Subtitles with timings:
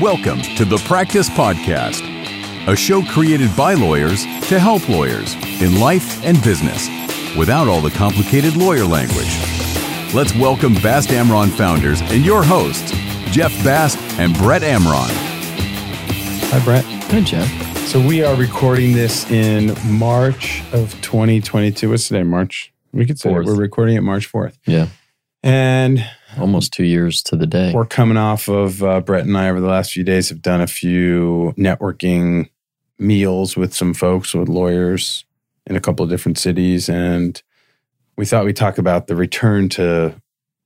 [0.00, 2.02] Welcome to the Practice Podcast,
[2.68, 6.88] a show created by lawyers to help lawyers in life and business
[7.36, 9.34] without all the complicated lawyer language.
[10.14, 12.92] Let's welcome Bast Amron founders and your hosts,
[13.32, 15.08] Jeff Bast and Brett Amron.
[16.50, 16.84] Hi, Brett.
[16.84, 17.78] Hi, Jeff.
[17.88, 21.90] So we are recording this in March of 2022.
[21.90, 22.22] What's today?
[22.22, 22.72] March.
[22.92, 23.46] We could say Fourth.
[23.46, 24.58] we're recording it March 4th.
[24.64, 24.88] Yeah.
[25.42, 26.08] And
[26.40, 27.72] Almost two years to the day.
[27.72, 30.60] we're coming off of uh, Brett and I over the last few days have done
[30.60, 32.48] a few networking
[32.98, 35.24] meals with some folks, with lawyers
[35.66, 36.88] in a couple of different cities.
[36.88, 37.40] And
[38.16, 40.20] we thought we'd talk about the return to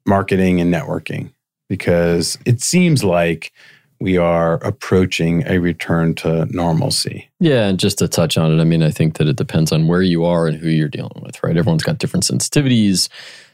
[0.07, 1.33] marketing and networking
[1.69, 3.53] because it seems like
[4.01, 7.31] we are approaching a return to normalcy.
[7.39, 9.87] Yeah, and just to touch on it, I mean, I think that it depends on
[9.87, 11.57] where you are and who you're dealing with, right?
[11.57, 13.09] Everyone's got different sensitivities.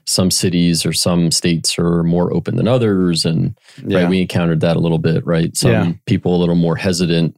[0.09, 3.25] Some cities or some states are more open than others.
[3.25, 5.55] And right, we encountered that a little bit, right?
[5.57, 5.93] Some Yeah.
[6.07, 7.37] people a little more hesitant,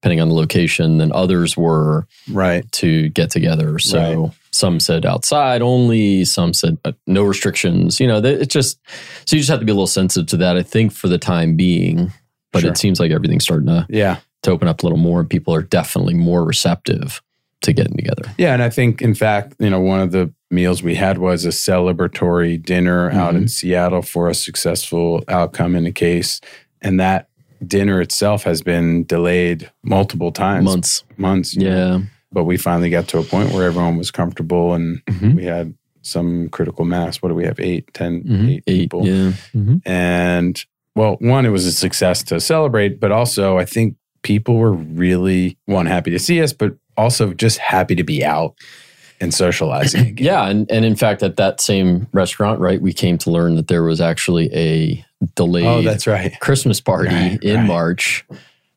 [0.00, 2.70] depending on the location, than others were right.
[2.72, 3.78] to get together.
[3.78, 4.32] So Right.
[4.50, 8.00] some said outside only, some said uh, no restrictions.
[8.00, 8.78] You know, it's just,
[9.26, 11.18] so you just have to be a little sensitive to that, I think, for the
[11.18, 12.12] time being.
[12.52, 12.70] But Sure.
[12.70, 14.16] it seems like everything's starting to Yeah.
[14.44, 17.20] to open up a little more and people are definitely more receptive
[17.62, 18.22] to getting together.
[18.38, 18.54] Yeah.
[18.54, 21.48] And I think, in fact, you know, one of the meals we had was a
[21.50, 26.40] celebratory dinner out in Seattle for a successful outcome in a case.
[26.82, 27.28] And that
[27.66, 31.04] dinner itself has been delayed multiple times, Months.
[31.16, 31.54] months.
[31.54, 31.96] you know.
[31.96, 32.00] Yeah.
[32.32, 35.34] But we finally got to a point where everyone was comfortable and Mhm.
[35.34, 37.22] we had some critical mass.
[37.22, 37.58] What do we have?
[37.58, 38.48] Eight, ten, Mhm.
[38.50, 38.80] eight Eight.
[38.82, 39.06] people.
[39.06, 39.32] Yeah.
[39.54, 39.80] Mhm.
[39.86, 44.72] And well, one, it was a success to celebrate, but also I think people were
[44.72, 48.54] really one happy to see us, but also just happy to be out
[49.20, 50.06] and socializing.
[50.08, 50.24] again.
[50.24, 50.48] Yeah.
[50.48, 53.82] And, and in fact, at that same restaurant, right, we came to learn that there
[53.82, 56.38] was actually a delayed Oh, that's right.
[56.40, 57.66] Christmas party Right, in right.
[57.66, 58.24] March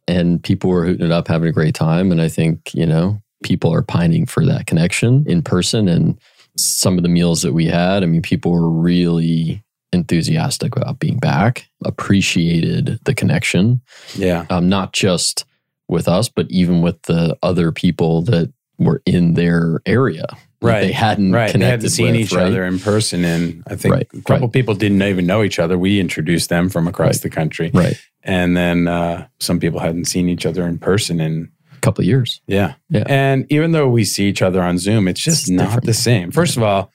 [0.08, 2.12] and people were hooting it up, having a great time.
[2.12, 5.88] And I think, you know, people are pining for that connection in person.
[5.88, 6.18] And
[6.58, 9.64] some of the meals that we had, I mean, people were really
[9.94, 11.68] enthusiastic about being back,
[12.14, 13.82] appreciated the connection,
[14.16, 14.46] Yeah.
[14.50, 15.46] um, not just
[15.88, 20.26] with us, but even with the other people that were in their area.
[20.62, 21.48] Right, They hadn't Right.
[21.48, 22.48] They connected hadn't seen with, each right?
[22.48, 23.24] other in person.
[23.24, 24.52] And I think Right, a couple right.
[24.54, 25.78] people didn't even know each other.
[25.78, 27.72] We introduced them from across the country.
[27.74, 27.96] Right.
[28.24, 31.22] And then uh, some people hadn't seen each other in person.
[31.22, 32.42] in A couple of years.
[32.46, 32.74] yeah.
[32.90, 33.04] Yeah.
[33.08, 35.86] And even though we see each other on Zoom, it's just It's not different.
[35.86, 36.32] the same.
[36.32, 36.92] First of all,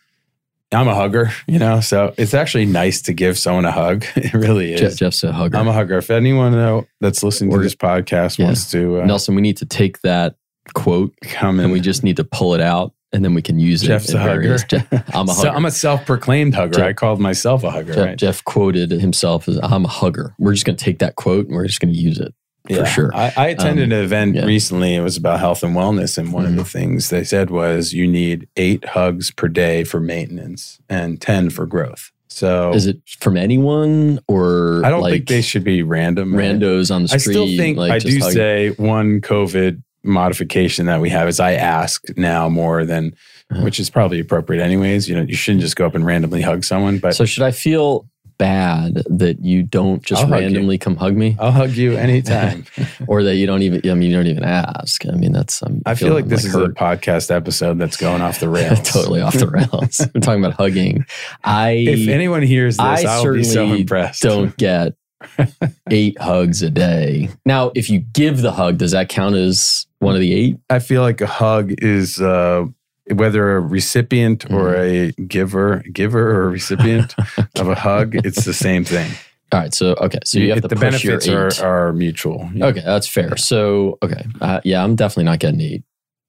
[0.71, 4.05] I'm a hugger, you know, so it's actually nice to give someone a hug.
[4.17, 4.81] It really is.
[4.81, 5.57] Jeff, Jeff's a hugger.
[5.57, 5.97] I'm a hugger.
[5.97, 8.47] If anyone that's listening to this podcast Yeah.
[8.47, 10.35] wants to uh, Nelson, we need to take that
[10.73, 13.83] quote come and we just need to pull it out and then we can use
[13.83, 14.17] Jeff's it.
[14.17, 14.41] a hugger.
[14.41, 14.83] various- Je-
[15.13, 15.49] I'm a So.
[15.51, 16.75] I'm a self-proclaimed hugger.
[16.79, 17.95] Jeff- I called myself a hugger.
[17.95, 18.19] Jeff, right?
[18.19, 20.35] Jeff quoted himself as I'm a hugger.
[20.39, 22.35] We're just going to take that quote and we're just going to use it.
[22.75, 23.15] for sure.
[23.15, 24.41] I, I attended Um, an event yeah.
[24.41, 24.49] Mm-hmm.
[24.49, 24.95] recently.
[24.97, 28.07] It was about health and wellness, and one of the things they said was you
[28.09, 32.11] need eight hugs per day for maintenance and ten for growth.
[32.31, 36.33] So Is it from anyone or I don't like think they should be random.
[36.33, 37.33] randos on the I street?
[37.35, 38.35] still think like I just do hugging?
[38.35, 43.15] say one COVID modification that we have is I ask now more than,
[43.51, 43.63] Uh-huh.
[43.63, 45.09] which is probably appropriate anyways.
[45.09, 47.51] You know, you shouldn't just go up and randomly hug someone, but So should I
[47.51, 48.07] feel
[48.37, 52.65] bad that you don't just I'll hug randomly come hug me, I'll hug you anytime.
[53.07, 53.89] or that you don't even?
[53.89, 55.07] I mean, you don't even ask.
[55.07, 55.63] I mean, that's.
[55.63, 56.71] I'm I feel like this is hurt.
[56.73, 58.81] a podcast episode that's going off the rails.
[58.91, 60.01] totally off the rails.
[60.15, 61.05] I'm talking about hugging.
[61.45, 64.23] I If anyone hears this, I I'll be so impressed.
[64.23, 64.95] don't get
[65.91, 67.31] eight hugs a day.
[67.47, 70.59] Now, if you give the hug, does that count as one of the eight?
[70.71, 72.67] I feel like a hug is uh,
[73.13, 75.21] whether a recipient or Mm-hmm.
[75.21, 77.15] a giver, giver or a recipient
[77.59, 79.11] of a hug, it's the same thing.
[79.53, 79.75] All right.
[79.75, 80.19] So okay.
[80.25, 81.65] So you have to the push your benefits eight.
[81.65, 82.49] are, are mutual.
[82.61, 83.37] okay, that's fair.
[83.37, 85.85] So okay, uh, yeah, I'm definitely not getting eight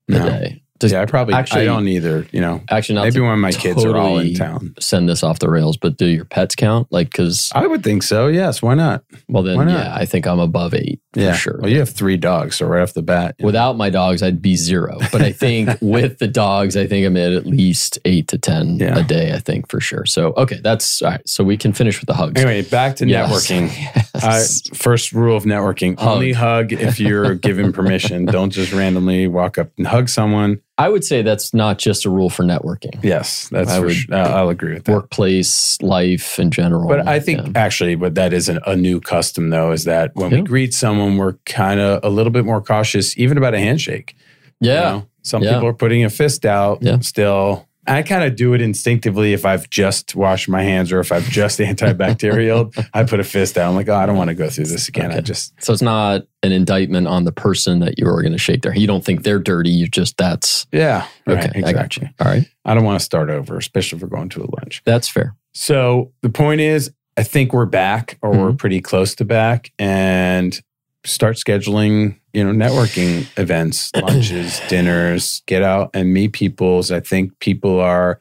[0.10, 2.28] a Does, yeah, I probably actually- I don't either.
[2.34, 4.74] You know, Actually, not maybe to when my kids are all in town.
[4.80, 6.88] Send this off the rails, but do your pets count?
[6.92, 8.28] Like, because I would think so.
[8.28, 9.04] Yes, why not?
[9.30, 9.70] well, then not?
[9.70, 11.60] yeah, I think I'm above eight for yeah, sure.
[11.62, 13.48] Well, you have three dogs, so right off the bat, you know.
[13.48, 14.98] Without my dogs, I'd be zero.
[15.14, 18.80] But I think with the dogs, I think I'm at at least eight to 10
[18.80, 18.98] Yeah.
[19.00, 20.06] a day, I think for sure.
[20.06, 21.22] So, okay, that's all right.
[21.28, 22.42] So we can finish with the hugs.
[22.42, 23.32] Anyway, back to Yes.
[23.32, 23.70] networking.
[24.24, 24.42] I,
[24.76, 26.08] first rule of networking: Hug.
[26.08, 28.26] only hug if you're given permission.
[28.26, 30.62] Don't just randomly walk up and hug someone.
[30.78, 33.96] I would say that's not just a rule for networking, Yes, that's I for would-
[33.96, 34.16] sure.
[34.16, 34.92] Uh, I'll agree with that.
[34.94, 36.88] workplace, life in general.
[36.90, 37.52] But I think Yeah.
[37.56, 41.18] actually, what that is an, a new custom though is that when we greet someone,
[41.18, 44.16] we're kind of a little bit more cautious, even about a handshake.
[44.62, 44.82] you yeah.
[44.82, 45.08] know?
[45.24, 45.54] some Yeah.
[45.54, 47.00] people are putting a fist out Yeah.
[47.00, 47.68] still.
[47.88, 51.28] I kind of do it instinctively if I've just washed my hands or if I've
[51.30, 51.60] just
[52.00, 52.74] antibacterial.
[52.94, 53.70] I put a fist down.
[53.70, 55.08] I'm like, oh, I don't want to go through this again.
[55.12, 55.18] Okay.
[55.18, 58.38] I just So it's not an indictment on the person that you are going to
[58.38, 58.76] shake their.
[58.76, 59.70] You don't think they're dirty.
[59.72, 61.08] You just that's yeah.
[61.28, 61.36] okay.
[61.56, 62.08] Right, I got exactly.
[62.20, 62.26] you.
[62.26, 64.82] All right, I don't want to start over, especially if we're going to a lunch.
[64.86, 65.36] that's fair.
[65.54, 68.58] So the point is, I think we're back or we're Mhm.
[68.58, 70.60] pretty close to back and
[71.06, 76.92] start scheduling, you know, networking events, lunches, dinners, get out and meet people's.
[76.92, 78.20] I think people are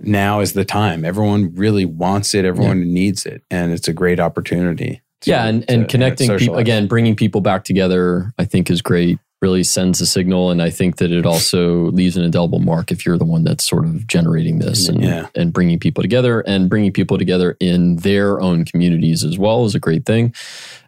[0.00, 1.04] now is the time.
[1.04, 2.44] Everyone really wants it.
[2.44, 3.42] Everyone needs it.
[3.50, 5.00] And it's a great opportunity.
[5.20, 8.44] to- yeah, and, to, and you know, connecting people again, bringing people back together, I
[8.44, 9.18] think is great.
[9.44, 13.04] Really sends a signal, and I think that it also leaves an indelible mark if
[13.04, 15.26] you're the one that's sort of generating this and Yeah.
[15.34, 19.74] and bringing people together and bringing people together in their own communities as well is
[19.74, 20.32] a great thing,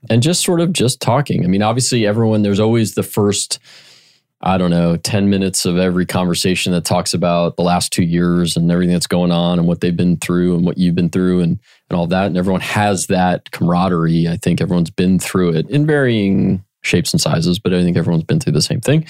[0.08, 1.44] and just sort of just talking.
[1.44, 3.58] I mean, obviously, everyone there's always the first.
[4.42, 8.54] I don't know, 10 minutes of every conversation that talks about the last two years
[8.56, 11.40] and everything that's going on and what they've been through and what you've been through
[11.40, 12.26] and, and all that.
[12.26, 14.28] And everyone has that camaraderie.
[14.28, 18.24] I think everyone's been through it in varying shapes and sizes, but I think everyone's
[18.24, 19.04] been through the same thing.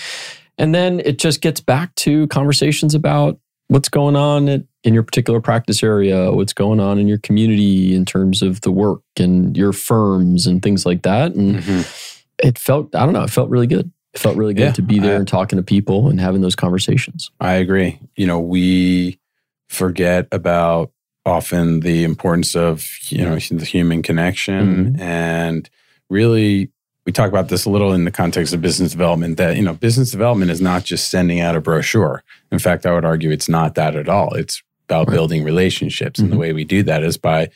[0.58, 3.38] And then it just gets back to conversations about
[3.68, 7.94] what's going on at, in your particular practice area, what's going on in your community
[7.94, 11.34] in terms of the work and your firms and things like that.
[11.34, 12.14] And Mhm.
[12.42, 13.90] it felt, I don't know, it felt really good.
[14.14, 16.40] It felt really good Yeah, to be there I- and talking to people and having
[16.40, 17.30] those conversations.
[17.40, 17.98] I agree.
[18.16, 19.18] You know, we
[19.68, 20.92] forget about
[21.26, 25.68] often the importance of, you know, the human connection and
[26.08, 26.70] really
[27.06, 29.74] we talk about this a little in the context of business development that, you know,
[29.74, 32.24] business development is not just sending out a brochure.
[32.50, 34.34] In fact, I would argue it's not that at all.
[34.34, 35.14] It's about Right.
[35.14, 36.18] building relationships.
[36.18, 36.40] And the Mhm.
[36.40, 37.48] way we do that is by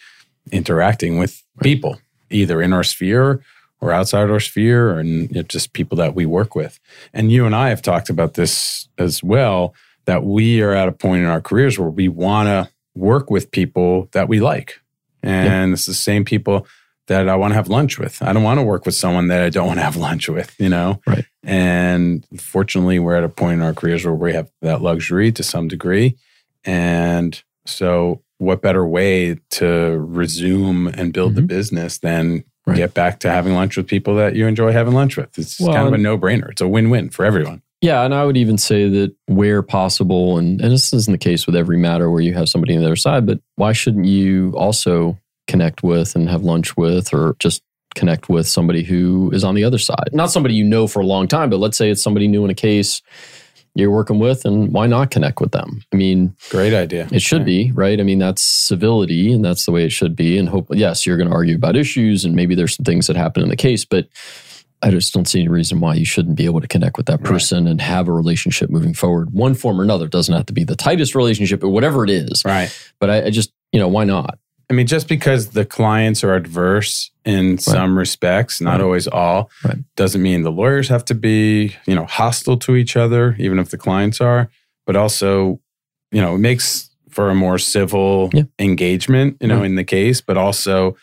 [0.52, 2.00] interacting with people,
[2.30, 3.40] either in our sphere
[3.80, 6.78] or outside our sphere, and you know, just people that we work with.
[7.12, 9.74] And you and I have talked about this as well
[10.04, 13.50] that we are at a point in our careers where we want to work with
[13.50, 14.80] people that we like.
[15.22, 16.66] And it's the same people
[17.10, 18.22] that I want to have lunch with.
[18.22, 20.54] I don't want to work with someone that I don't want to have lunch with,
[20.60, 21.00] you know?
[21.08, 21.24] Right.
[21.42, 25.42] And fortunately, we're at a point in our careers where we have that luxury to
[25.42, 26.16] some degree.
[26.64, 31.46] And so, what better way to resume and build the Mhm.
[31.48, 32.76] business than Right.
[32.76, 35.36] get back to having lunch with people that you enjoy having lunch with?
[35.36, 36.50] It's Well, kind of a no brainer.
[36.50, 37.62] It's a win win for everyone.
[37.82, 41.46] Yeah, and I would even say that where possible, and, and this isn't the case
[41.46, 44.52] with every matter where you have somebody on the other side, but why shouldn't you
[44.56, 45.16] also
[45.50, 47.62] connect with and have lunch with or just
[47.94, 50.10] connect with somebody who is on the other side?
[50.12, 52.50] Not somebody you know for a long time, but let's say it's somebody new in
[52.50, 53.02] a case
[53.76, 55.80] you're working with, and why not connect with them?
[55.92, 57.06] I mean, Great idea.
[57.12, 57.44] it should Yeah.
[57.68, 58.00] be, right?
[58.00, 60.38] I mean, that's civility and that's the way it should be.
[60.38, 63.14] And hope, yes, you're going to argue about issues and maybe there's some things that
[63.16, 64.08] happen in the case, but
[64.82, 67.20] I just don't see any reason why you shouldn't be able to connect with that
[67.20, 67.30] Right.
[67.32, 70.06] person and have a relationship moving forward, one form or another.
[70.06, 72.42] It doesn't have to be the tightest relationship or whatever it is.
[72.44, 72.70] Right.
[72.98, 74.38] But I, I just, you know, why not?
[74.70, 78.80] I mean, just because the clients are adverse in some respects, not Right.
[78.82, 79.78] always all, Right.
[79.96, 83.70] doesn't mean the lawyers have to be, you know, hostile to each other, even if
[83.70, 84.48] the clients are.
[84.86, 85.60] But also,
[86.12, 88.44] you know, it makes for a more civil Yeah.
[88.60, 89.66] engagement, you know, Right.
[89.66, 90.96] in the case, but also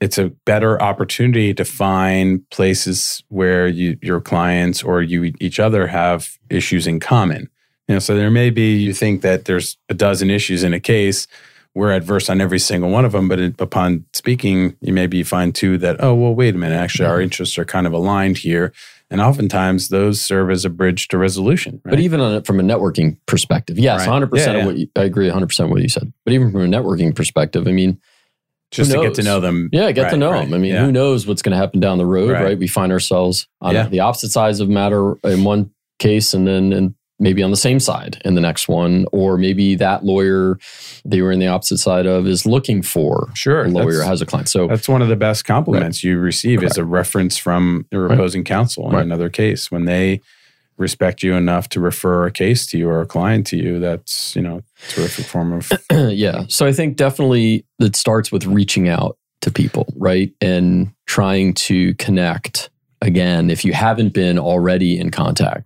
[0.00, 5.88] it's a better opportunity to find places where you your clients or you each other
[5.88, 7.48] have issues in common.
[7.88, 10.80] You know, so there may be you think that there's a dozen issues in a
[10.80, 11.26] case.
[11.74, 15.52] We're adverse on every single one of them, but it, upon speaking, you maybe find
[15.54, 17.24] too that oh well, wait a minute, actually our mm-hmm.
[17.24, 18.72] interests are kind of aligned here,
[19.10, 21.80] and oftentimes those serve as a bridge to resolution.
[21.84, 24.22] But even on it from a networking perspective, yes, Right.
[24.22, 26.12] 100% Yeah, of what you, I agree 100% what you said.
[26.24, 28.00] But even from a networking perspective, I mean,
[28.70, 30.44] just to get to know them, Yeah, get to know right.
[30.44, 30.54] them.
[30.54, 30.84] I mean, Yeah.
[30.86, 32.42] who knows what's going to happen down the road, Right.
[32.44, 32.58] right?
[32.58, 33.88] We find ourselves on Yeah.
[33.88, 37.78] the opposite sides of matter in one case, and then and maybe on the same
[37.78, 40.58] side in the next one, or maybe that lawyer
[41.04, 44.26] they were in the opposite side of is looking for Sure, a lawyer has a
[44.26, 44.48] client.
[44.48, 48.18] So That's one of the best compliments you receive is a reference from your Right.
[48.18, 49.02] opposing counsel in Right.
[49.04, 49.70] another case.
[49.70, 50.20] When they
[50.76, 54.34] respect you enough to refer a case to you or a client to you, that's,
[54.34, 55.70] you know, a terrific form of
[56.10, 56.44] yeah.
[56.48, 60.32] So I think definitely it starts with reaching out to people, right?
[60.40, 62.70] And trying to connect
[63.02, 65.64] again, if you haven't been already in contact,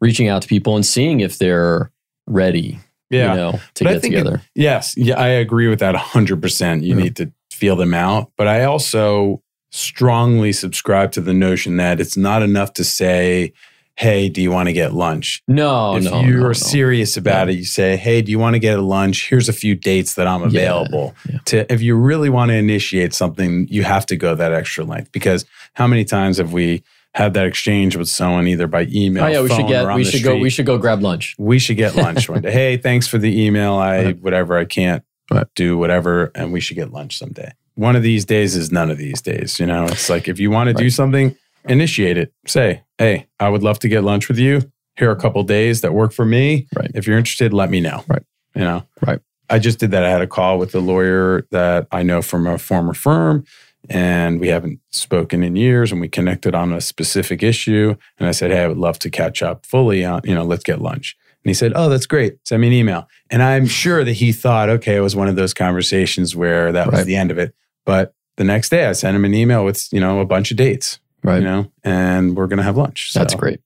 [0.00, 1.90] reaching out to people and seeing if they're
[2.26, 2.78] ready,
[3.10, 3.30] yeah.
[3.32, 4.42] you know, to But get think it- together.
[4.54, 6.82] Yes, yeah, I agree with that 100%.
[6.82, 7.02] You Yeah.
[7.02, 12.16] need to feel them out, but I also strongly subscribe to the notion that it's
[12.16, 13.52] not enough to say,
[13.96, 16.22] "Hey, do you want to get lunch?" no, if no.
[16.22, 16.52] you're no, no.
[16.54, 17.52] serious about Yeah.
[17.54, 19.28] it, you say, "Hey, do you want to get a lunch?
[19.28, 21.38] Here's a few dates that I'm Yeah, available." yeah.
[21.46, 25.12] To if you really want to initiate something, you have to go that extra length
[25.12, 26.82] because how many times have we
[27.14, 29.24] have that exchange with someone either by email.
[29.24, 31.34] Oh yeah, we should get we should go we should go grab lunch.
[31.38, 32.50] we should get lunch one day.
[32.60, 33.74] Hey, thanks for the email.
[33.74, 35.02] I whatever I can't
[35.32, 35.46] Right.
[35.54, 37.52] do whatever, and we should get lunch someday.
[37.76, 39.60] One of these days is none of these days.
[39.60, 41.36] You know, it's like if you want to do something,
[41.68, 42.32] initiate it.
[42.48, 44.62] Say, hey, I would love to get lunch with you.
[44.96, 46.66] Here are a couple days that work for me.
[46.76, 46.90] Right.
[46.94, 48.02] If you're interested, let me know.
[48.08, 48.22] Right.
[48.56, 48.82] You know.
[49.06, 49.20] Right.
[49.48, 50.04] I just did that.
[50.04, 53.44] I had a call with a lawyer that I know from a former firm,
[53.88, 57.96] and we haven't spoken in years, and we connected on a specific issue.
[58.18, 60.64] And I said, hey, I would love to catch up fully on, you know, let's
[60.64, 61.16] get lunch.
[61.42, 62.36] And he said, Oh, that's great.
[62.46, 63.08] Send me an email.
[63.30, 66.92] And I'm sure that he thought, okay, it was one of those conversations where that
[66.92, 67.54] was the end of it.
[67.86, 70.58] But the next day I sent him an email with, you know, a bunch of
[70.58, 71.38] dates, Right.
[71.38, 73.12] you know, and we're going to have lunch.
[73.14, 73.60] That's great.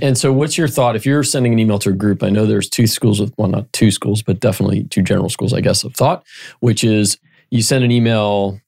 [0.00, 2.22] And so, what's your thought if you're sending an email to a group?
[2.22, 5.52] I know there's two schools of, well, not two schools, but definitely two general schools,
[5.52, 6.24] I guess, of thought,
[6.60, 7.18] which is
[7.50, 8.60] you send an email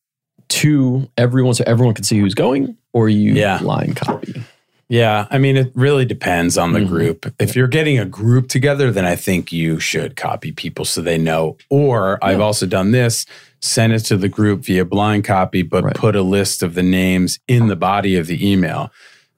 [0.50, 3.58] to everyone so everyone can see who's going, or you Yeah.
[3.62, 4.42] line copy.
[4.88, 5.26] Yeah.
[5.30, 6.88] I mean, it really depends on the Mhm.
[6.88, 7.32] group.
[7.38, 11.16] If you're getting a group together, then I think you should copy people so they
[11.16, 11.56] know.
[11.68, 13.24] Or I've also done this
[13.62, 15.94] send it to the group via blind copy, but Right.
[15.94, 18.90] put a list of the names in the body of the email.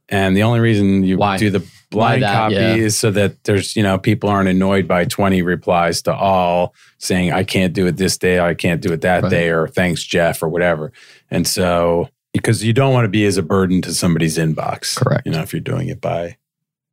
[0.09, 1.37] And the only reason you Why?
[1.39, 2.33] do the blind that?
[2.35, 2.75] copy Yeah.
[2.75, 7.33] is so that there's, you know, people aren't annoyed by 20 replies to all saying,
[7.33, 9.31] I can't do it this day, I can't do it that Right.
[9.31, 10.93] day, or thanks, Jeff, or whatever.
[11.31, 14.97] And so, because you don't want to be as a burden to somebody's inbox.
[14.97, 15.27] Correct.
[15.27, 16.37] You know, if you're doing it by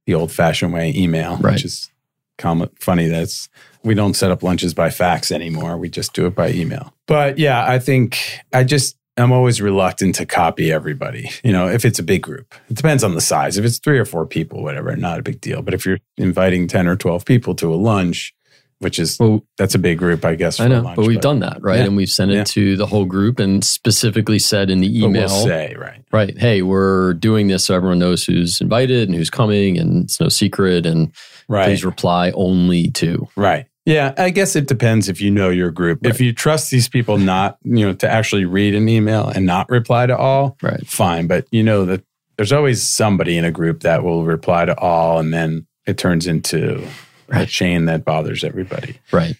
[0.05, 1.53] the old fashioned way, email, Right.
[1.53, 1.89] which is
[2.37, 3.07] common, funny.
[3.07, 3.47] That's,
[3.83, 5.77] we don't set up lunches by fax anymore.
[5.77, 6.93] We just do it by email.
[7.07, 8.17] But yeah, I think
[8.51, 12.53] I just, I'm always reluctant to copy everybody, you know, if it's a big group.
[12.69, 13.57] It depends on the size.
[13.57, 15.61] If it's three or four people, whatever, not a big deal.
[15.61, 18.33] But if you're inviting 10 or 12 people to a lunch,
[18.79, 20.57] which is, Well, that's a big group, I guess.
[20.59, 21.79] I for know, lunch, but we've done that, right?
[21.79, 21.85] Yeah.
[21.85, 22.43] And we've sent it Yeah.
[22.45, 26.01] to the whole group and specifically said in the but email, We'll say, right.
[26.13, 26.37] right?
[26.37, 30.29] Hey, we're doing this so everyone knows who's invited and who's coming, and it's no
[30.29, 30.85] secret.
[30.85, 31.11] And
[31.49, 31.65] Right.
[31.65, 33.27] please reply only to.
[33.35, 33.65] Right.
[33.85, 36.05] Yeah, I guess it depends if you know your group.
[36.05, 39.69] If you trust these people not, you know, to actually read an email and not
[39.69, 40.85] reply to all, Right.
[40.85, 41.27] fine.
[41.27, 42.03] But you know that
[42.37, 46.27] there's always somebody in a group that will reply to all and then it turns
[46.27, 46.85] into
[47.29, 48.99] a chain that bothers everybody.
[49.11, 49.35] Right.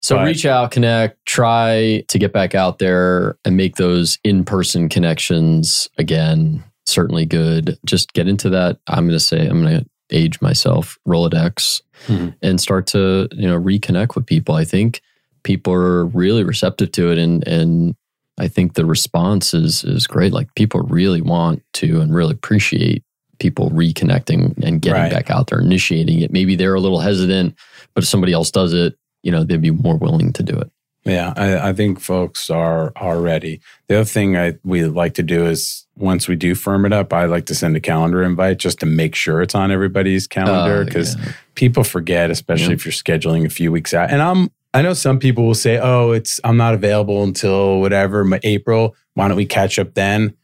[0.00, 4.44] So But- reach out, connect, try to get back out there and make those in
[4.44, 6.62] person connections again.
[6.86, 7.78] Certainly good.
[7.84, 8.78] Just get into that.
[8.86, 12.34] I'm going to say, I'm going to age myself, Rolodex, Mhm.
[12.42, 14.54] and start to, you know, reconnect with people.
[14.54, 15.00] I think
[15.42, 17.18] people are really receptive to it.
[17.18, 17.94] And, and
[18.38, 20.32] I think the response is, is great.
[20.32, 23.02] Like people really want to and really appreciate
[23.38, 25.10] people reconnecting and getting Right.
[25.12, 26.32] back out there, initiating it.
[26.32, 27.54] Maybe they're a little hesitant,
[27.94, 30.70] but if somebody else does it, you know, they'd be more willing to do it.
[31.06, 33.60] Yeah, I, I think folks are are ready.
[33.88, 37.12] The other thing I we like to do is once we do firm it up,
[37.12, 40.82] I like to send a calendar invite just to make sure it's on everybody's calendar
[40.82, 41.32] Uh, because yeah.
[41.54, 42.72] people forget, especially Yeah.
[42.74, 44.10] if you're scheduling a few weeks out.
[44.10, 48.26] And I'm I know some people will say, "Oh, it's I'm not available until whatever
[48.42, 48.94] April.
[49.14, 50.34] Why don't we catch up then?"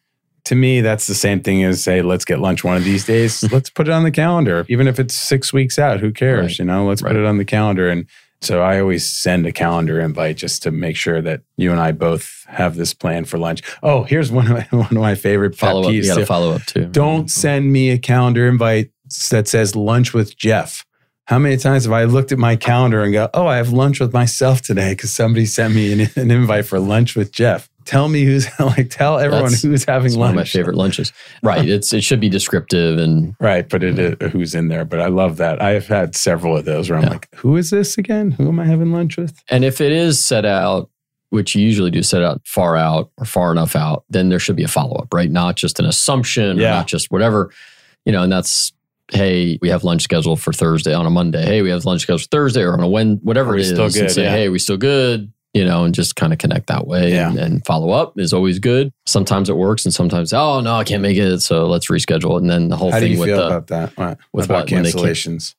[0.46, 3.42] To me, that's the same thing as say, "Let's get lunch one of these days.
[3.52, 6.00] let's put it on the calendar, even if it's six weeks out.
[6.00, 6.46] Who cares?
[6.52, 6.58] Right.
[6.60, 7.10] You know, let's Right.
[7.12, 8.06] put it on the calendar." And
[8.42, 11.92] so I always send a calendar invite just to make sure that you and I
[11.92, 13.62] both have this plan for lunch.
[13.82, 15.92] Oh, here's one of my, one of my favorite follow up.
[15.92, 16.86] You got to follow up too.
[16.86, 17.26] Don't mm-hmm.
[17.28, 18.90] send me a calendar invite
[19.30, 20.84] that says lunch with Jeff.
[21.26, 24.00] How many times have I looked at my calendar and go, oh, I have lunch
[24.00, 27.70] with myself today because somebody sent me an, an invite for lunch with Jeff?
[27.84, 30.20] Tell me who's like, tell everyone That's- who's having It's lunch.
[30.20, 31.12] one of my favorite lunches.
[31.42, 31.68] Right.
[31.68, 34.84] It's it should be descriptive and Right, but it uh, who's in there.
[34.84, 35.60] But I love that.
[35.62, 37.10] I've had several of those where I'm Yeah.
[37.10, 38.30] like, who is this again?
[38.32, 39.38] Who am I having lunch with?
[39.48, 40.88] and if it is set out,
[41.30, 44.56] which you usually do set out far out or far enough out, then there should
[44.56, 45.30] be a follow up, right?
[45.30, 47.50] Not just an assumption or not just whatever,
[48.04, 48.22] you know.
[48.22, 48.72] And that's
[49.10, 51.44] hey, we have lunch scheduled for Thursday on a Monday.
[51.44, 53.70] Hey, we have lunch scheduled for Thursday or on a when whatever it is.
[53.70, 53.92] it we is.
[53.94, 54.30] still and say Yeah.
[54.30, 55.32] hey, we still good.
[55.54, 57.28] You know, and just kind of connect that way Yeah.
[57.28, 58.90] and, and follow up is always good.
[59.04, 62.38] Sometimes it works, and sometimes oh no, I can't make it, so let's reschedule.
[62.38, 64.18] And then the whole How do thing you with feel the about that?
[64.32, 65.54] With about what, when they can't- cancellations?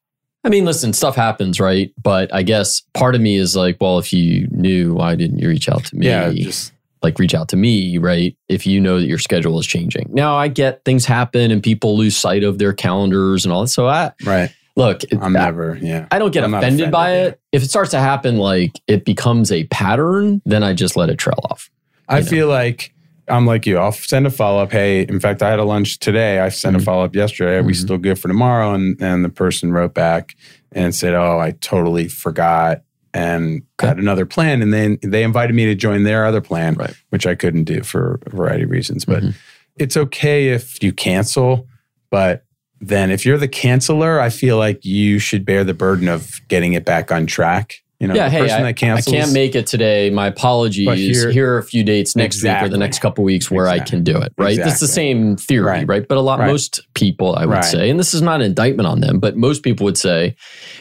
[0.45, 1.93] I mean, listen, stuff happens, right?
[2.01, 5.47] But I guess part of me is like, well, if you knew, why didn't you
[5.47, 6.07] reach out to me?
[6.07, 8.35] Yeah, just like reach out to me, right?
[8.49, 10.09] If you know that your schedule is changing.
[10.11, 13.67] Now, I get things happen and people lose sight of their calendars and all that.
[13.69, 14.53] So I right.
[14.75, 15.77] Look, I'm I, never.
[15.81, 16.07] Yeah.
[16.11, 17.39] I don't get I'm not offended, by offended, it.
[17.51, 21.17] If it starts to happen, like it becomes a pattern, then I just let it
[21.17, 21.69] trail off.
[22.09, 22.25] I know.
[22.25, 22.93] feel like
[23.29, 23.77] I'm like you.
[23.77, 24.71] I'll send a follow up.
[24.71, 26.39] Hey, in fact, I had a lunch today.
[26.39, 26.81] I sent Mhm.
[26.81, 27.55] a follow up yesterday.
[27.57, 27.77] Are we Mhm.
[27.77, 28.73] still good for tomorrow?
[28.73, 30.35] And and the person wrote back
[30.73, 32.81] and said, "Oh, I totally forgot."
[33.13, 33.87] And Okay.
[33.89, 36.95] had another plan, and then they invited me to join their other plan, Right.
[37.11, 39.05] which I couldn't do for a variety of reasons.
[39.05, 39.33] But Mhm.
[39.77, 41.67] it's okay if you cancel,
[42.11, 42.43] but
[42.87, 46.73] then if you're the canceller, I feel like you should bear the burden of getting
[46.73, 47.75] it back on track.
[47.99, 50.09] You know, yeah, the hey, person I, that I can't make it today.
[50.09, 50.89] My apologies.
[50.99, 53.79] Here, here- are a few dates next week or the next couple weeks where I
[53.79, 54.33] can do it.
[54.37, 54.57] Right.
[54.57, 55.87] It's the same theory, right?
[55.87, 56.05] Right.
[56.05, 56.47] But a lot, Right.
[56.47, 57.63] most people, I would Right.
[57.63, 60.35] say, and this is not an indictment on them, but most people would say,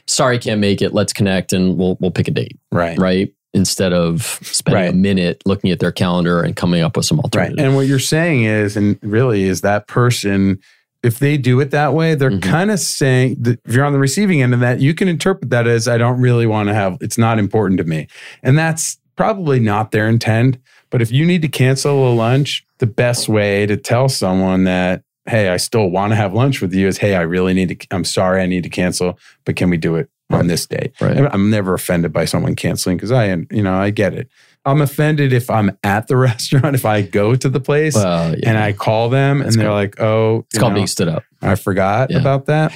[0.09, 0.95] "Sorry, can't make it.
[0.95, 2.99] Let's connect and we'll we'll pick a date." right.
[2.99, 3.33] Right.
[3.55, 7.25] Instead of spending a minute looking at their calendar and coming up with some Right.
[7.25, 7.63] alternatives.
[7.63, 10.59] And what you're saying is, and really is that person,
[11.03, 12.43] if they do it that way, they're Mhm.
[12.43, 15.51] kind of saying that if you're on the receiving end of that, you can interpret
[15.51, 18.07] that as I don't really want to have, it's not important to me.
[18.43, 20.59] And that's probably not their intent.
[20.91, 25.03] But if you need to cancel a lunch, the best way to tell someone that,
[25.27, 27.87] hey, I still want to have lunch with you is, hey, I really need to,
[27.91, 30.93] I'm sorry, I need to cancel, but can we do it on this day?
[31.01, 31.29] Right.
[31.33, 34.29] I'm never offended by someone canceling because I, you know, I get it.
[34.65, 38.49] I'm offended if I'm at the restaurant, if I go to the place Well, yeah.
[38.51, 41.09] and I call them That's and they're called- like, oh, it's called know, being stood
[41.09, 41.25] up.
[41.41, 42.19] I forgot Yeah.
[42.21, 42.73] about that.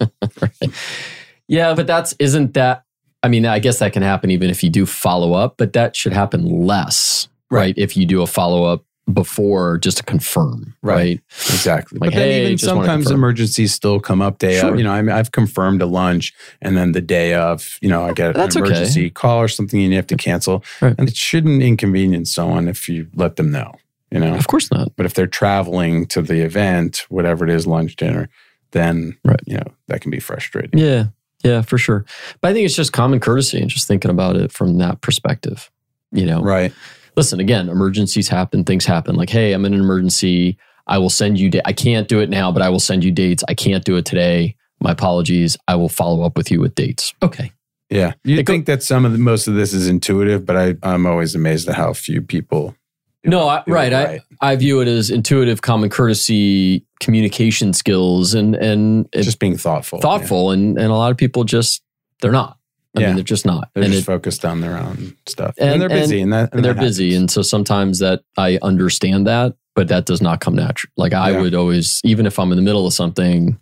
[0.40, 0.72] right.
[1.48, 2.84] Yeah, but that's isn't that
[3.22, 5.94] I mean, I guess that can happen even if you do follow up, but that
[5.94, 7.60] should happen less, right?
[7.60, 7.74] Right.
[7.76, 10.94] If you do a follow up before just to confirm, right?
[10.94, 11.20] Right.
[11.48, 11.98] Exactly.
[11.98, 14.72] Like, but then hey, even sometimes emergencies still come up day Sure.
[14.72, 14.78] of.
[14.78, 18.04] You know, I mean, I've confirmed a lunch and then the day of, you know,
[18.04, 18.70] I get That's an okay.
[18.72, 20.62] emergency call or something and you have to cancel.
[20.80, 20.94] Right.
[20.96, 23.72] And it shouldn't inconvenience someone if you let them know,
[24.12, 24.34] you know.
[24.36, 24.92] Of course not.
[24.96, 28.28] But if they're traveling to the event, whatever it is, lunch, dinner,
[28.70, 29.40] then, Right.
[29.46, 30.78] you know, that can be frustrating.
[30.78, 31.06] Yeah.
[31.42, 32.04] Yeah, for sure.
[32.42, 35.68] But I think it's just common courtesy and just thinking about it from that perspective.
[36.12, 36.72] You know, Right.
[37.16, 39.16] Listen, again, emergencies happen, things happen.
[39.16, 40.58] Like, hey, I'm in an emergency.
[40.86, 43.12] I will send you, da- I can't do it now, but I will send you
[43.12, 43.44] dates.
[43.48, 44.56] I can't do it today.
[44.80, 45.56] My apologies.
[45.68, 47.12] I will follow up with you with dates.
[47.22, 47.52] Okay.
[47.90, 48.14] Yeah.
[48.24, 50.74] You It go- think that some of the, most of this is intuitive, but I,
[50.82, 52.74] I'm always amazed at how few people.
[53.22, 53.92] No, I, do it right.
[53.92, 60.00] I, I view it as intuitive, common courtesy, communication skills, and and just being thoughtful.
[60.00, 60.52] thoughtful.
[60.52, 61.82] And and a lot of people just
[62.22, 62.56] they're not.
[62.96, 63.06] I Yeah.
[63.08, 63.68] mean, they're just not.
[63.74, 66.52] They're and just it- focused on their own stuff, And- and, they're busy, and, that
[66.52, 70.40] and they're that busy, and so sometimes that I understand that, but that does not
[70.40, 70.90] come natural.
[70.96, 71.40] Like I Yeah.
[71.40, 73.58] would always, even if I'm in the middle of something,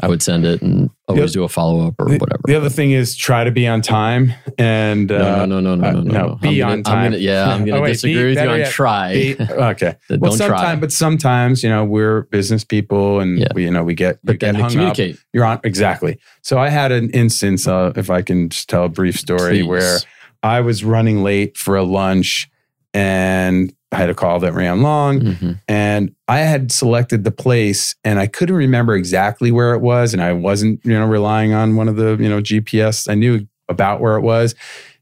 [0.00, 2.40] I would send it and always do a follow up or whatever.
[2.44, 5.88] The other thing is try to be on time, and uh, no, no, no, no,
[5.88, 6.34] uh, no, no, no, no.
[6.36, 7.14] be on time.
[7.14, 9.36] yeah, I'm going Oh, to disagree with you on try.
[9.50, 9.96] okay.
[10.08, 10.46] Don't well, try.
[10.48, 14.38] sometimes, but sometimes you know we're business people, and we you know we get but
[14.38, 14.96] get hung up.
[15.32, 16.18] You're on exactly.
[16.42, 19.98] So I had an instance, uh, if I can just tell a brief story, where
[20.42, 22.48] I was running late for a lunch,
[22.94, 25.60] and I had a call that ran long, Mhm.
[25.66, 30.22] and I had selected the place and I couldn't remember exactly where it was and
[30.22, 34.00] I wasn't you know relying on one of the you know GPS I knew about
[34.00, 34.54] where it was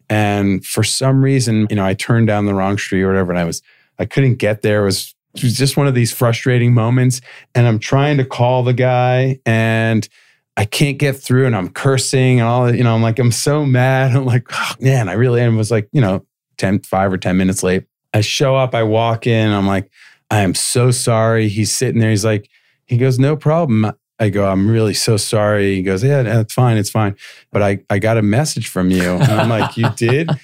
[0.08, 3.38] and for some reason you know I turned down the wrong street or whatever and
[3.40, 3.60] I was
[3.98, 4.82] I couldn't get there.
[4.82, 7.20] It was it was just one of these frustrating moments
[7.54, 10.08] and I'm trying to call the guy and
[10.56, 13.66] I can't get through and I'm cursing and all you know I'm like I'm so
[13.66, 14.12] mad.
[14.16, 15.54] I'm like oh, man I really am.
[15.54, 16.24] It was like you know
[16.58, 19.90] 10 5 or 10 minutes late I show up I walk in I'm like
[20.30, 21.48] I am so sorry.
[21.48, 22.10] He's sitting there.
[22.10, 22.48] He's like,
[22.86, 23.92] he goes, no problem.
[24.18, 25.76] I go, I'm really so sorry.
[25.76, 26.78] He goes, yeah, it's fine.
[26.78, 27.16] It's fine.
[27.52, 29.02] But I, I got a message from you.
[29.02, 30.30] And I'm like, you did?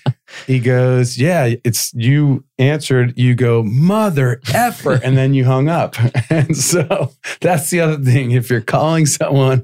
[0.47, 3.19] He goes, yeah, it's you answered.
[3.19, 4.99] You go, mother effer.
[5.05, 5.95] And then you hung up.
[6.31, 8.31] And so that's the other thing.
[8.31, 9.63] If you're calling someone,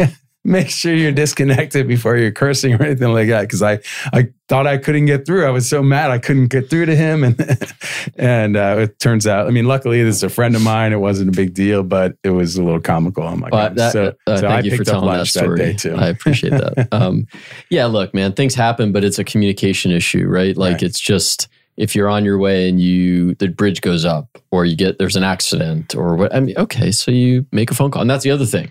[0.42, 3.48] make sure you're disconnected before you're cursing or anything like that.
[3.50, 3.78] Cause I,
[4.12, 5.46] I thought I couldn't get through.
[5.46, 7.24] I was so mad I couldn't get through to him.
[7.36, 7.74] And,
[8.16, 10.92] and uh, it turns out, I mean, luckily this is a friend of mine.
[10.92, 13.22] It wasn't a big deal, but it was a little comical.
[13.26, 15.26] I'm like, But that, so, uh, so thank I you for picked up telling that
[15.26, 15.56] story.
[15.58, 15.94] day too.
[15.94, 16.88] I appreciate that.
[16.92, 17.26] Um,
[17.68, 20.56] yeah, look, man, things happen, but it's a communication issue, right?
[20.56, 20.82] Like Right.
[20.84, 21.48] it's just
[21.80, 25.16] if you're on your way and you the bridge goes up or you get there's
[25.16, 28.02] an accident or what I mean, okay, so you make a phone call.
[28.02, 28.70] And that's the other thing.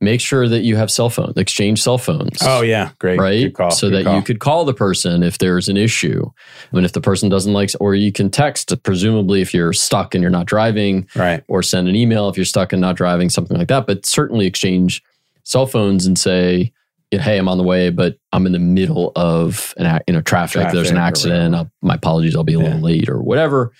[0.00, 2.38] Make sure that you have cell phones, exchange cell phones.
[2.42, 2.90] oh yeah.
[2.98, 3.18] Great.
[3.18, 3.54] Right.
[3.54, 3.70] Call.
[3.70, 4.14] so that call.
[4.14, 6.30] you could call the person if there's an issue.
[6.72, 10.14] I And if the person doesn't like, or you can text, presumably if you're stuck
[10.14, 11.42] and you're not driving, right.
[11.48, 13.86] or send an email if you're stuck and not driving, something like that.
[13.86, 15.02] But certainly exchange
[15.44, 16.72] cell phones and say,
[17.10, 20.70] "Hey, I'm on the way, but I'm in the middle of an you know traffic.
[20.72, 21.54] There's an accident.
[21.54, 22.36] I'll, my apologies.
[22.36, 22.82] I'll be a little Yeah.
[22.84, 23.72] late or whatever."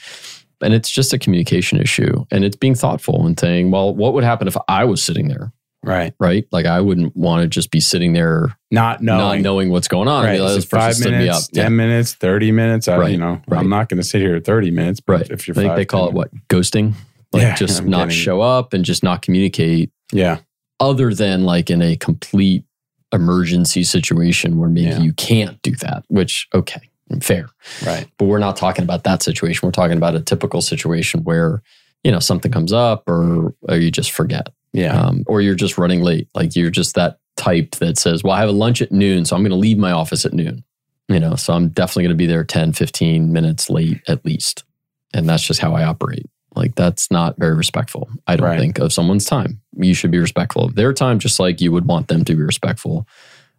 [0.62, 4.24] And it's just a communication issue, and it's being thoughtful and saying, "Well, what would
[4.24, 6.12] happen if I was sitting there?" Right.
[6.20, 6.44] Right?
[6.52, 9.42] Like I wouldn't want to just be sitting there Not not knowing.
[9.42, 10.24] knowing what's going on.
[10.26, 10.34] Right.
[10.34, 11.20] be like, Is this it person five stood me up.
[11.36, 11.62] minutes, Yeah.
[11.62, 12.86] 10 minutes, 30 minutes.
[12.88, 13.58] I, Right, you know, right.
[13.60, 15.30] I'm not going to sit here 30 minutes, but Right.
[15.30, 16.92] if you're I think they call 10 it what ghosting,
[17.32, 19.90] like Yeah, just I'm not show up and just not communicate.
[20.12, 20.40] Yeah.
[20.80, 22.64] other than like in a complete
[23.12, 24.98] emergency situation where maybe Yeah.
[25.00, 26.80] you can't do that, which, okay,
[27.20, 27.48] fair.
[27.84, 28.06] Right.
[28.18, 29.66] But we're not talking about that situation.
[29.66, 31.62] We're talking about a typical situation where
[32.02, 34.48] you know, something comes up or, or you just forget.
[34.72, 34.98] Yeah.
[34.98, 36.28] Um, or you're just running late.
[36.34, 39.36] Like you're just that type that says, well, I have a lunch at noon, so
[39.36, 40.64] I'm going to leave my office at noon.
[41.08, 44.64] You know, so I'm definitely going to be there 10, 15 minutes late at least.
[45.12, 46.24] And that's just how I operate.
[46.56, 48.58] Like that's not very respectful, I don't Right.
[48.58, 49.60] think, of someone's time.
[49.76, 52.42] You should be respectful of their time, just like you would want them to be
[52.42, 53.06] respectful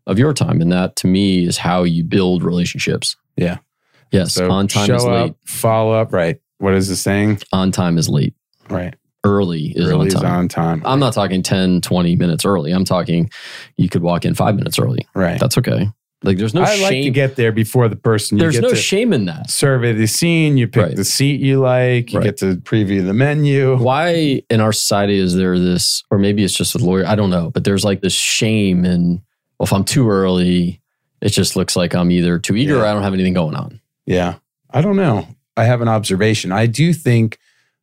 [0.07, 0.61] of your time.
[0.61, 3.15] And that to me is how you build relationships.
[3.37, 3.57] Yeah.
[4.11, 4.33] Yes.
[4.33, 5.29] so on time show is late.
[5.31, 6.11] up, follow up.
[6.11, 6.39] Right.
[6.57, 7.39] What is the saying?
[7.53, 8.33] On time is late.
[8.69, 8.93] Right.
[9.23, 10.81] Early is Really on is on time.
[10.83, 12.71] I'm not talking 10, 20 minutes early.
[12.71, 13.29] I'm talking
[13.77, 15.07] you could walk in five minutes early.
[15.15, 15.39] right.
[15.39, 15.89] That's okay.
[16.23, 16.79] Like there's no shame.
[16.79, 18.37] I like to get there before the person.
[18.37, 19.49] You there's no shame in that.
[19.49, 20.55] survey the scene.
[20.55, 20.95] You pick Right.
[20.95, 22.13] the seat you like.
[22.13, 22.25] You Right.
[22.25, 23.75] get to preview the menu.
[23.77, 27.31] Why in our society is there this, or maybe it's just a lawyer, I don't
[27.31, 29.21] know, but there's like this shame in,
[29.59, 30.79] well, if I'm too early,
[31.21, 33.79] it just looks like I'm either too eager or I don't have anything going on.
[34.05, 34.35] Yeah.
[34.69, 35.27] I don't know.
[35.57, 36.51] I have an observation.
[36.51, 37.39] I do think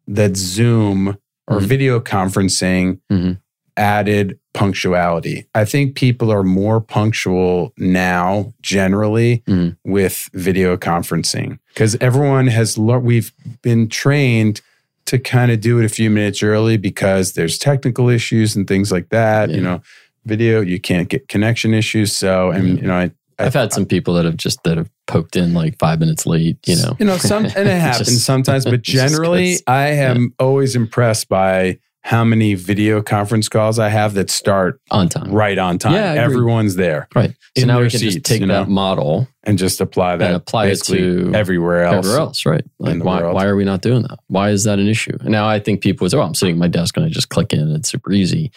[0.06, 1.64] that Zoom or Mhm.
[1.66, 3.38] video conferencing Mhm.
[3.78, 5.46] Added punctuality.
[5.54, 9.76] I think people are more punctual now generally Mhm.
[9.84, 14.60] with video conferencing because everyone has learned, we've been trained
[15.06, 18.92] to kind of do it a few minutes early because there's technical issues and things
[18.92, 19.48] like that.
[19.50, 19.80] You know,
[20.26, 22.14] video, you can't get connection issues.
[22.14, 22.74] So, and, Yeah.
[22.82, 25.78] you know, I, I've had some people that have just that have poked in like
[25.78, 26.96] five minutes late, you know.
[26.98, 31.78] you know, some and it happens Just- sometimes, but generally, I am always impressed by
[32.08, 35.30] how many video conference calls I have that start on time.
[35.30, 35.92] right on time.
[35.92, 37.34] Yeah, Everyone's there Right.
[37.58, 40.68] So now we can just take you that model and just apply that and apply
[40.68, 42.06] it to everywhere else.
[42.06, 42.64] everywhere else, right?
[42.78, 43.34] Like why, world.
[43.34, 44.20] why are we not doing that?
[44.28, 45.18] Why is that an issue?
[45.20, 47.10] And now I think people would say, "Oh, I'm sitting at my desk and I
[47.10, 47.74] just click in.
[47.74, 48.52] It's super easy."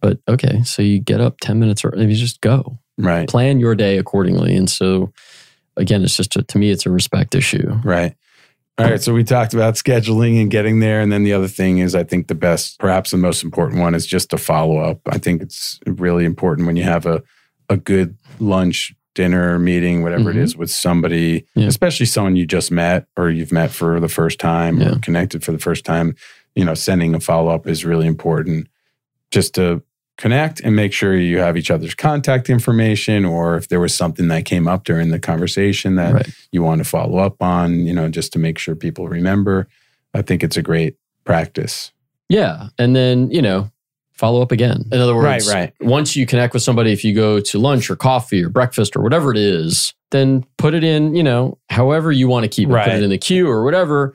[0.00, 2.06] But okay, so you get up ten minutes early.
[2.06, 2.76] You just go.
[2.98, 4.56] Right, Plan your day accordingly.
[4.56, 5.12] And so,
[5.76, 7.80] again, it's just a, to me, it's a respect issue.
[7.84, 8.16] right.
[8.84, 11.78] All right, so we talked about scheduling and getting there, and then the other thing
[11.78, 15.00] is, I think the best, perhaps the most important one, is just a follow up.
[15.06, 17.22] I think it's really important when you have a
[17.68, 20.36] a good lunch, dinner, meeting, whatever Mhm.
[20.36, 21.66] it is, with somebody, Yeah.
[21.68, 24.92] especially someone you just met or you've met for the first time Yeah.
[24.94, 26.16] or connected for the first time.
[26.56, 28.66] You know, sending a follow up is really important,
[29.30, 29.82] just to
[30.20, 34.28] connect and make sure you have each other's contact information, or if there was something
[34.28, 36.28] that came up during the conversation that Right.
[36.52, 39.66] you want to follow up on, you know, just to make sure people remember.
[40.14, 41.90] I think it's a great practice.
[42.28, 42.68] Yeah.
[42.78, 43.70] And then, you know,
[44.12, 44.84] follow up again.
[44.92, 45.72] In other words, Right, right.
[45.80, 49.00] once you connect with somebody, if you go to lunch or coffee or breakfast or
[49.02, 52.72] whatever it is, then put it in, you know, however you want to keep it.
[52.72, 54.14] Put it in the queue or whatever.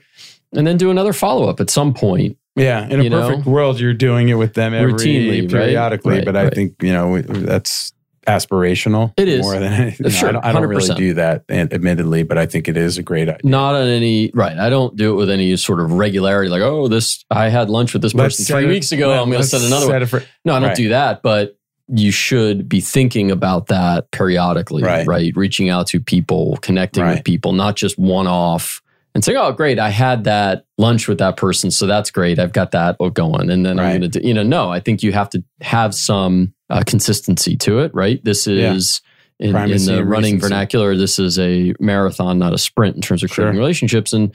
[0.54, 2.38] And then do another follow up at some point.
[2.56, 3.28] Yeah, in a You know?
[3.30, 6.16] perfect world, you're doing it with them every Routinely, periodically.
[6.18, 6.54] Right, but I right.
[6.54, 7.92] think you know that's
[8.28, 9.14] aspirational.
[9.18, 9.42] It is.
[9.42, 10.10] more than anything.
[10.12, 13.04] Sure, I don't, I don't really do that, admittedly, but I think it is a
[13.04, 13.40] great idea.
[13.44, 14.58] Not on any, right.
[14.58, 16.50] I don't do it with any sort of regularity.
[16.50, 19.10] Like, oh, this, I had lunch with this Let's person three it- weeks ago.
[19.10, 19.94] let- I'm going to set another one.
[19.96, 24.10] set it for- No, I don't do that, but you should be thinking about that
[24.10, 25.06] periodically, Right.
[25.06, 25.32] right?
[25.36, 28.82] Reaching out to people, connecting with people, not just one off
[29.16, 31.72] and saying, oh, great, I had that lunch with that person.
[31.72, 32.38] So that's great.
[32.38, 33.50] I've got that going.
[33.50, 33.86] And then Right.
[33.94, 36.84] I'm going to do, you know, no, I think you have to have some uh,
[36.86, 38.24] consistency to it, right?
[38.24, 38.74] This Yeah.
[38.74, 39.02] is.
[39.38, 40.38] In, in Primacy the running recency.
[40.48, 43.60] vernacular, this is a marathon, not a sprint in terms of creating Sure.
[43.60, 44.14] relationships.
[44.14, 44.34] And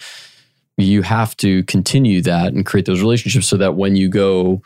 [0.76, 4.60] you have to continue that and create those relationships so that when you go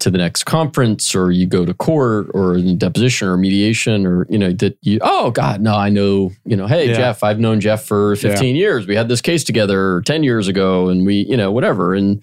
[0.00, 4.26] to the next conference or you go to court or in deposition or mediation or
[4.28, 6.94] you know that you oh god no i know you know hey Yeah.
[6.96, 10.88] jeff i've known jeff for 15 years we had this case together 10 years ago
[10.88, 12.22] and we you know whatever and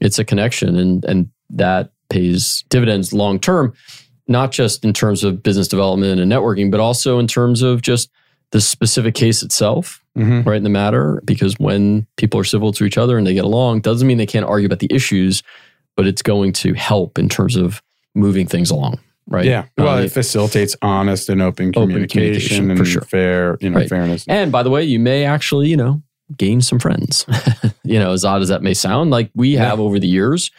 [0.00, 3.72] it's a connection and and that pays dividends long term
[4.28, 8.10] not just in terms of business development and networking but also in terms of just
[8.52, 10.44] the specific case itself Mhm.
[10.44, 13.46] right in the matter because when people are civil to each other and they get
[13.46, 15.42] along doesn't mean they can't argue about the issues
[15.96, 17.82] but it's going to help in terms of
[18.14, 22.86] moving things along right Yeah, well, Uh, it facilitates honest and open communication, communication, and
[22.86, 23.02] sure.
[23.02, 23.88] fair, you know, Right.
[23.88, 24.24] fairness.
[24.28, 26.02] and by the way you may actually you know
[26.36, 27.26] gain some friends
[27.84, 29.64] you know as odd as that may sound like we Yeah.
[29.68, 30.50] have over the years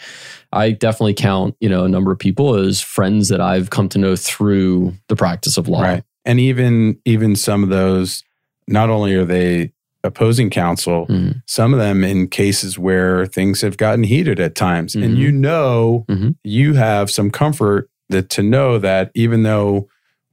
[0.52, 3.98] i definitely count you know a number of people as friends that i've come to
[3.98, 6.04] know through the practice of law Right.
[6.26, 8.24] And even even some of those,
[8.68, 11.42] not only are they opposing counsel, Mhm.
[11.46, 14.96] some of them in cases where things have gotten heated at times.
[14.96, 15.18] And Mhm.
[15.18, 16.36] you know Mhm.
[16.44, 19.88] you have some comfort that to know that even though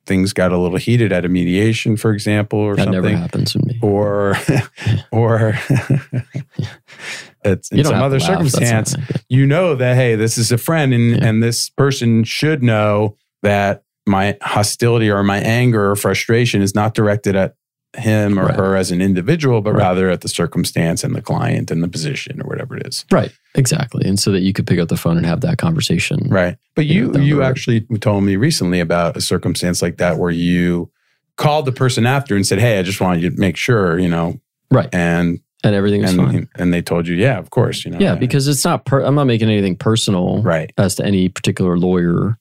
[0.07, 3.63] things got a little heated at a mediation, for example, or that never happens in
[3.65, 4.35] me or
[5.13, 5.55] or
[7.45, 8.29] it's in some other laugh.
[8.29, 8.97] Circumstance,
[9.29, 11.27] you know that hey, this is a friend, and Yeah.
[11.27, 16.95] and this person should know that my hostility or my anger or frustration is not
[16.95, 17.55] directed at
[17.97, 18.57] him or Right.
[18.57, 19.83] her as an individual, but Right.
[19.83, 23.05] rather at the circumstance and the client and the position or whatever it is.
[23.11, 23.33] Right.
[23.57, 24.07] Exactly.
[24.09, 26.29] And so that you could pick up the phone and have that conversation.
[26.31, 26.57] Right.
[26.77, 30.91] But you down you actually told me recently about a circumstance like that where you
[31.37, 34.09] called the person after and said, "Hey, I just wanted you to make sure, you
[34.09, 34.39] know."
[34.71, 34.89] Right.
[34.93, 36.35] And And everything was fine.
[36.37, 38.85] and and they told you, "Yeah, of course, you know." Yeah, because it's not.
[38.85, 40.73] Per- I'm not making anything personal right.
[40.79, 42.39] as to any particular lawyer,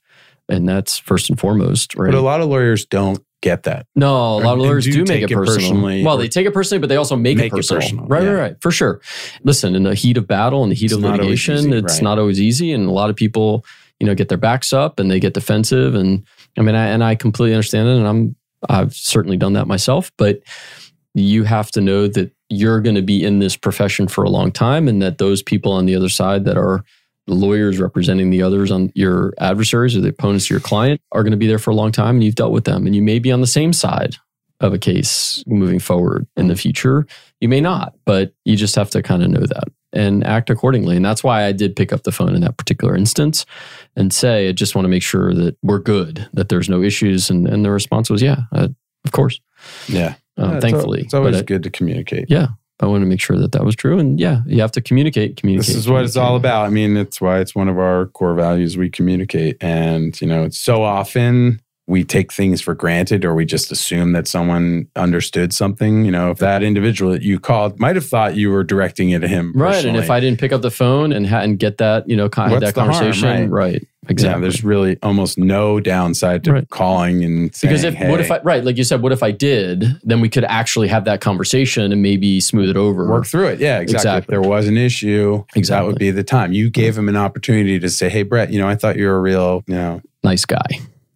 [0.47, 1.95] and that's first and foremost.
[1.95, 2.11] Right.
[2.11, 3.85] But a lot of lawyers don't get that.
[3.95, 5.55] no, a lot of lawyers do do, make it it personal.
[5.59, 7.81] personally Well, they take it personally, but they also make, Make it it personal.
[7.81, 8.29] personal, Right, yeah.
[8.29, 9.01] right, right, for sure.
[9.43, 12.01] Listen, in the heat of battle and the heat It's of litigation, easy, it's right.
[12.03, 13.65] not always easy, and a lot of people,
[13.99, 15.95] you know, get their backs up and they get defensive.
[15.95, 16.23] And
[16.57, 18.35] I mean, I, and I completely understand it, and I'm
[18.67, 20.41] I've certainly done that myself, but
[21.13, 24.51] you have to know that you're going to be in this profession for a long
[24.51, 26.83] time and that those people on the other side that are
[27.29, 31.23] the lawyers representing the others on your adversaries or the opponents to your client are
[31.23, 32.85] going to be there for a long time and you've dealt with them.
[32.85, 34.15] And you may be on the same side
[34.59, 37.05] of a case moving forward in the future.
[37.39, 40.95] You may not but you just have to kind of know that and act accordingly.
[40.97, 43.45] And that's why i did pick up the phone in that particular instance
[43.95, 47.29] and say i just want to make sure that we're good that there's no issues.
[47.29, 48.67] And, and the response was yeah uh,
[49.05, 49.39] of course.
[49.87, 50.15] Yeah.
[50.37, 52.25] um, Yeah, thankfully al- it's always But I- good to communicate.
[52.29, 52.47] yeah
[52.81, 55.35] i want to make sure that that was true and yeah you have to communicate
[55.37, 56.65] communicate This is what it's all about.
[56.65, 58.77] I mean, it's why it's one of our core values.
[58.77, 59.57] We communicate.
[59.61, 64.13] And, you know, it's so often we take things for granted or we just assume
[64.13, 66.05] that someone understood something.
[66.05, 69.23] You know, if that individual that you called might have thought you were directing it
[69.23, 69.53] at him.
[69.55, 72.15] right and if i didn't pick up the phone and ha- and get that you
[72.15, 73.85] know kind What's that the harm, conversation right?
[74.09, 76.69] Right Yeah, exactly there's really almost no downside to Right.
[76.69, 79.31] calling and saying, because if what if I right like you said what if I
[79.31, 83.47] did then we could actually have that conversation and maybe smooth it over work through
[83.47, 83.59] it.
[83.59, 84.17] Yeah, exactly.
[84.17, 85.83] If there was an issue, exactly.
[85.83, 86.53] that would be the time.
[86.53, 89.15] You gave him an opportunity to say, "Hey, Brett, you know, I thought you were
[89.15, 90.65] a real, you know, nice guy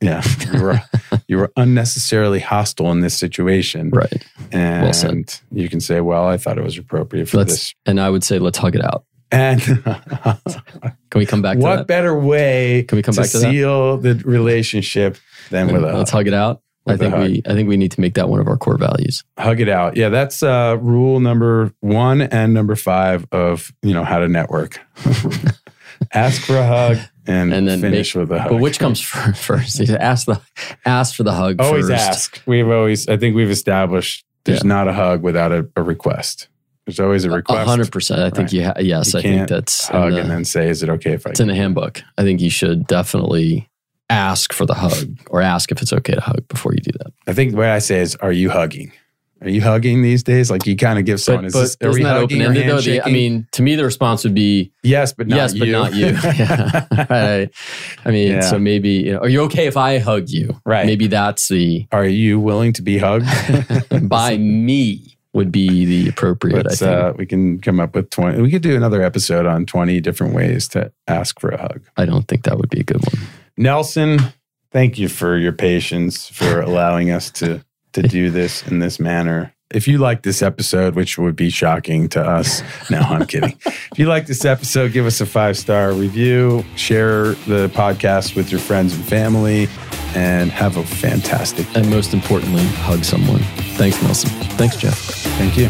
[0.01, 0.21] yeah,
[0.53, 0.81] you were
[1.27, 5.33] you were unnecessarily hostile in this situation." right And said.
[5.51, 8.23] you can say, "Well, I thought it was appropriate for let's this." and I would
[8.23, 12.83] say let's hug it out And can we come back to what that better way
[12.83, 13.51] Can we come to back to that?
[13.51, 15.17] seal the relationship
[15.49, 18.01] than with a let's hug it out I think we I think we need to
[18.01, 19.95] make that one of our core values hug it out.
[19.95, 24.79] Yeah, that's uh, rule number one and number five of you know how to network.
[26.13, 28.51] Ask for a hug and, And then finish with a hug.
[28.51, 28.99] but which comes
[29.35, 30.41] first ask the
[30.85, 32.01] ask for the hug always first.
[32.01, 32.41] ask.
[32.45, 36.49] We've always, I think we've established there's not a hug without a, a request.
[36.85, 37.67] There's always a request.
[37.67, 38.21] hundred percent.
[38.21, 38.53] I think Right.
[38.53, 38.63] you.
[38.65, 41.25] Ha- yes, You I think that's hug the- and then say, "Is it okay if
[41.25, 42.01] I?" it's in the handbook.
[42.17, 43.69] I think you should definitely
[44.09, 47.13] ask for the hug or ask if it's okay to hug before you do that.
[47.25, 48.91] I think what I say is, "Are you hugging?
[49.41, 51.95] Are you hugging these days?" Like you kind of give someone, But, "Is but this,
[51.95, 52.81] are we that open ended though?
[52.81, 55.59] The- I mean, to me, the response would be yes, but not yes, you.
[55.61, 56.05] but not you.
[56.07, 56.85] yeah.
[57.09, 57.49] right.
[58.05, 58.41] I mean, Yeah.
[58.41, 60.59] so maybe you know, are you okay if I hug you?
[60.65, 60.85] Right.
[60.85, 63.25] Maybe that's the Are you willing to be hugged?
[64.09, 66.65] by me would be the appropriate.
[66.67, 66.97] Let's, I think.
[66.97, 68.41] uh, we can come up with 20.
[68.41, 71.81] We could do another episode on 20 different ways to ask for a hug.
[71.97, 73.27] I don't think that would be a good one.
[73.57, 74.19] Nelson,
[74.71, 79.52] thank you for your patience for allowing us to to do this in this manner.
[79.73, 83.57] If you like this episode, which would be shocking to us, no, I'm kidding.
[83.65, 88.51] If you like this episode, give us a five star review, share the podcast with
[88.51, 89.67] your friends and family,
[90.15, 91.65] and have a fantastic.
[91.73, 91.81] Day.
[91.81, 93.39] And most importantly, hug someone.
[93.77, 94.29] Thanks, Nelson.
[94.57, 94.97] Thanks, Jeff.
[95.37, 95.69] Thank you.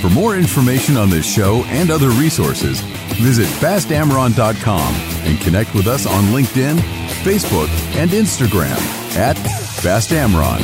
[0.00, 2.80] For more information on this show and other resources,
[3.14, 6.76] visit bastamron.com and connect with us on LinkedIn,
[7.22, 8.76] Facebook, and Instagram
[9.16, 10.60] at fastamron.